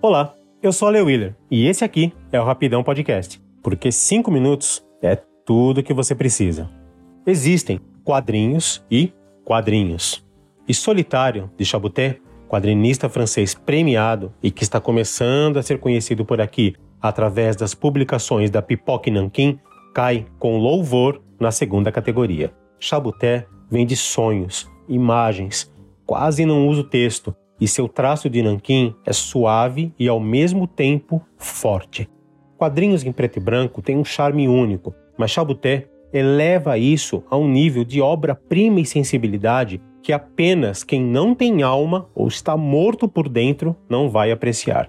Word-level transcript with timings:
Olá, 0.00 0.32
eu 0.62 0.72
sou 0.72 0.86
a 0.86 0.92
Leo 0.92 1.06
Willer 1.06 1.34
e 1.50 1.66
esse 1.66 1.84
aqui 1.84 2.12
é 2.30 2.40
o 2.40 2.44
Rapidão 2.44 2.84
Podcast, 2.84 3.42
porque 3.60 3.90
5 3.90 4.30
minutos 4.30 4.80
é 5.02 5.16
tudo 5.44 5.82
que 5.82 5.92
você 5.92 6.14
precisa. 6.14 6.70
Existem 7.26 7.80
quadrinhos 8.04 8.80
e 8.88 9.12
quadrinhos. 9.44 10.24
E 10.68 10.72
Solitário, 10.72 11.50
de 11.56 11.64
Chabuté, 11.64 12.20
quadrinista 12.48 13.08
francês 13.08 13.56
premiado 13.56 14.32
e 14.40 14.52
que 14.52 14.62
está 14.62 14.80
começando 14.80 15.56
a 15.56 15.62
ser 15.64 15.80
conhecido 15.80 16.24
por 16.24 16.40
aqui 16.40 16.76
através 17.02 17.56
das 17.56 17.74
publicações 17.74 18.52
da 18.52 18.62
Pipoque 18.62 19.10
Nanquim, 19.10 19.58
cai 19.92 20.26
com 20.38 20.58
louvor 20.58 21.20
na 21.40 21.50
segunda 21.50 21.90
categoria. 21.90 22.52
Chabuté 22.78 23.48
vem 23.68 23.84
de 23.84 23.96
sonhos, 23.96 24.70
imagens, 24.88 25.68
quase 26.06 26.46
não 26.46 26.68
usa 26.68 26.82
o 26.82 26.88
texto, 26.88 27.34
e 27.60 27.66
seu 27.66 27.88
traço 27.88 28.28
de 28.30 28.42
nanquim 28.42 28.94
é 29.04 29.12
suave 29.12 29.92
e 29.98 30.08
ao 30.08 30.20
mesmo 30.20 30.66
tempo 30.66 31.20
forte. 31.36 32.08
Quadrinhos 32.56 33.04
em 33.04 33.12
preto 33.12 33.38
e 33.38 33.40
branco 33.40 33.80
têm 33.82 33.96
um 33.96 34.04
charme 34.04 34.48
único, 34.48 34.94
mas 35.16 35.30
Chabuté 35.30 35.88
eleva 36.12 36.78
isso 36.78 37.22
a 37.30 37.36
um 37.36 37.48
nível 37.48 37.84
de 37.84 38.00
obra-prima 38.00 38.80
e 38.80 38.86
sensibilidade 38.86 39.80
que 40.02 40.12
apenas 40.12 40.82
quem 40.82 41.02
não 41.02 41.34
tem 41.34 41.62
alma 41.62 42.08
ou 42.14 42.28
está 42.28 42.56
morto 42.56 43.08
por 43.08 43.28
dentro 43.28 43.76
não 43.88 44.08
vai 44.08 44.30
apreciar. 44.30 44.88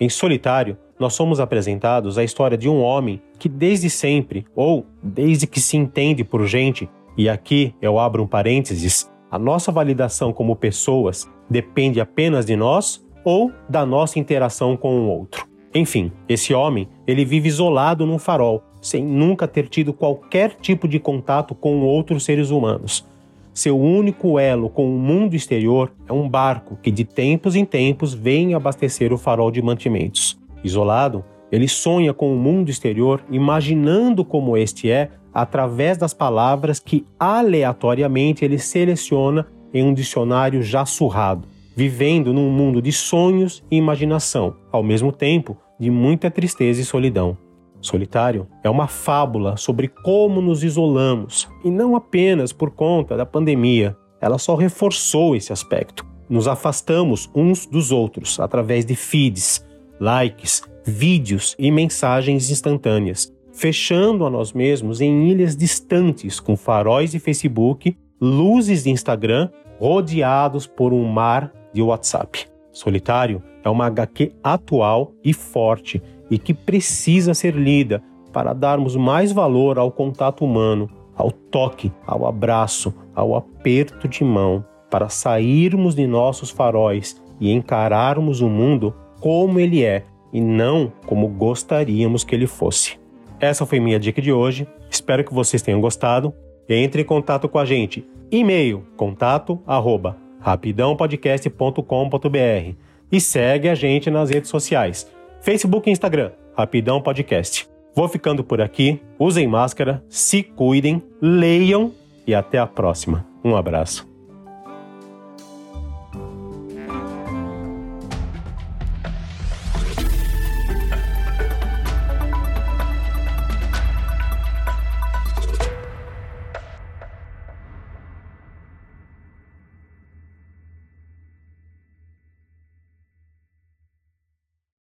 Em 0.00 0.08
Solitário, 0.08 0.76
nós 0.98 1.14
somos 1.14 1.40
apresentados 1.40 2.18
a 2.18 2.24
história 2.24 2.56
de 2.56 2.68
um 2.68 2.82
homem 2.82 3.20
que 3.38 3.48
desde 3.48 3.88
sempre, 3.88 4.46
ou 4.54 4.86
desde 5.02 5.46
que 5.46 5.60
se 5.60 5.76
entende 5.76 6.24
por 6.24 6.46
gente, 6.46 6.88
e 7.16 7.28
aqui 7.28 7.74
eu 7.80 7.98
abro 7.98 8.22
um 8.22 8.26
parênteses, 8.26 9.10
a 9.30 9.38
nossa 9.38 9.72
validação 9.72 10.32
como 10.32 10.56
pessoas 10.56 11.28
depende 11.48 12.00
apenas 12.00 12.46
de 12.46 12.56
nós 12.56 13.04
ou 13.24 13.50
da 13.68 13.84
nossa 13.84 14.18
interação 14.18 14.76
com 14.76 15.00
o 15.00 15.08
outro. 15.08 15.46
Enfim, 15.74 16.12
esse 16.28 16.54
homem, 16.54 16.88
ele 17.06 17.24
vive 17.24 17.48
isolado 17.48 18.06
num 18.06 18.18
farol, 18.18 18.62
sem 18.80 19.04
nunca 19.04 19.48
ter 19.48 19.68
tido 19.68 19.92
qualquer 19.92 20.54
tipo 20.54 20.86
de 20.86 20.98
contato 20.98 21.54
com 21.54 21.80
outros 21.80 22.24
seres 22.24 22.50
humanos. 22.50 23.04
Seu 23.52 23.78
único 23.78 24.38
elo 24.38 24.68
com 24.68 24.86
o 24.86 24.98
mundo 24.98 25.34
exterior 25.34 25.92
é 26.06 26.12
um 26.12 26.28
barco 26.28 26.78
que 26.82 26.90
de 26.90 27.04
tempos 27.04 27.56
em 27.56 27.64
tempos 27.64 28.14
vem 28.14 28.54
abastecer 28.54 29.12
o 29.12 29.18
farol 29.18 29.50
de 29.50 29.60
mantimentos. 29.60 30.38
Isolado, 30.62 31.24
ele 31.50 31.68
sonha 31.68 32.12
com 32.12 32.32
o 32.32 32.38
mundo 32.38 32.70
exterior, 32.70 33.22
imaginando 33.30 34.24
como 34.24 34.56
este 34.56 34.90
é 34.90 35.10
através 35.36 35.98
das 35.98 36.14
palavras 36.14 36.80
que 36.80 37.04
aleatoriamente 37.20 38.42
ele 38.42 38.58
seleciona 38.58 39.46
em 39.74 39.84
um 39.84 39.92
dicionário 39.92 40.62
já 40.62 40.86
surrado, 40.86 41.46
vivendo 41.76 42.32
num 42.32 42.50
mundo 42.50 42.80
de 42.80 42.90
sonhos 42.90 43.62
e 43.70 43.76
imaginação, 43.76 44.56
ao 44.72 44.82
mesmo 44.82 45.12
tempo 45.12 45.54
de 45.78 45.90
muita 45.90 46.30
tristeza 46.30 46.80
e 46.80 46.86
solidão. 46.86 47.36
Solitário 47.82 48.48
é 48.64 48.70
uma 48.70 48.86
fábula 48.86 49.58
sobre 49.58 49.88
como 49.88 50.40
nos 50.40 50.64
isolamos, 50.64 51.46
e 51.62 51.70
não 51.70 51.94
apenas 51.94 52.50
por 52.50 52.70
conta 52.70 53.14
da 53.14 53.26
pandemia. 53.26 53.94
Ela 54.22 54.38
só 54.38 54.54
reforçou 54.54 55.36
esse 55.36 55.52
aspecto. 55.52 56.06
Nos 56.30 56.48
afastamos 56.48 57.30
uns 57.34 57.66
dos 57.66 57.92
outros 57.92 58.40
através 58.40 58.86
de 58.86 58.96
feeds, 58.96 59.62
likes, 60.00 60.62
vídeos 60.86 61.54
e 61.58 61.70
mensagens 61.70 62.50
instantâneas, 62.50 63.30
fechando 63.56 64.26
a 64.26 64.30
nós 64.30 64.52
mesmos 64.52 65.00
em 65.00 65.30
ilhas 65.30 65.56
distantes 65.56 66.38
com 66.38 66.56
faróis 66.56 67.10
de 67.10 67.18
Facebook, 67.18 67.96
luzes 68.20 68.84
de 68.84 68.90
Instagram, 68.90 69.48
rodeados 69.80 70.66
por 70.66 70.92
um 70.92 71.04
mar 71.04 71.50
de 71.72 71.80
WhatsApp. 71.80 72.46
Solitário 72.70 73.42
é 73.64 73.70
uma 73.70 73.86
HQ 73.86 74.32
atual 74.44 75.12
e 75.24 75.32
forte 75.32 76.02
e 76.30 76.38
que 76.38 76.52
precisa 76.52 77.32
ser 77.32 77.54
lida 77.54 78.02
para 78.30 78.52
darmos 78.52 78.94
mais 78.94 79.32
valor 79.32 79.78
ao 79.78 79.90
contato 79.90 80.44
humano, 80.44 80.90
ao 81.16 81.30
toque, 81.30 81.90
ao 82.06 82.26
abraço, 82.26 82.92
ao 83.14 83.34
aperto 83.34 84.06
de 84.06 84.22
mão, 84.22 84.62
para 84.90 85.08
sairmos 85.08 85.94
de 85.94 86.06
nossos 86.06 86.50
faróis 86.50 87.22
e 87.40 87.50
encararmos 87.50 88.42
o 88.42 88.50
mundo 88.50 88.94
como 89.18 89.58
ele 89.58 89.82
é 89.82 90.04
e 90.30 90.42
não 90.42 90.92
como 91.06 91.26
gostaríamos 91.26 92.22
que 92.22 92.34
ele 92.34 92.46
fosse. 92.46 93.05
Essa 93.40 93.66
foi 93.66 93.80
minha 93.80 93.98
dica 93.98 94.22
de 94.22 94.32
hoje. 94.32 94.66
Espero 94.90 95.24
que 95.24 95.34
vocês 95.34 95.62
tenham 95.62 95.80
gostado. 95.80 96.32
Entre 96.68 97.02
em 97.02 97.04
contato 97.04 97.48
com 97.48 97.58
a 97.58 97.64
gente. 97.64 98.04
E-mail 98.30 98.84
contato 98.96 99.60
arroba 99.66 100.16
rapidãopodcast.com.br 100.40 102.76
e 103.10 103.20
segue 103.20 103.68
a 103.68 103.74
gente 103.74 104.10
nas 104.10 104.30
redes 104.30 104.50
sociais. 104.50 105.10
Facebook 105.40 105.88
e 105.88 105.92
Instagram, 105.92 106.32
Rapidão 106.56 107.00
Podcast. 107.00 107.68
Vou 107.94 108.08
ficando 108.08 108.44
por 108.44 108.60
aqui. 108.60 109.00
Usem 109.18 109.46
máscara, 109.46 110.04
se 110.08 110.42
cuidem, 110.42 111.02
leiam 111.20 111.92
e 112.26 112.34
até 112.34 112.58
a 112.58 112.66
próxima. 112.66 113.24
Um 113.44 113.56
abraço. 113.56 114.15